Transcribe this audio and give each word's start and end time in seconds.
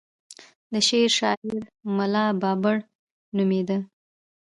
د 0.71 0.73
شعر 0.87 1.09
شاعر 1.17 1.59
ملا 1.95 2.25
بابړ 2.41 2.77
نومېد. 3.35 3.69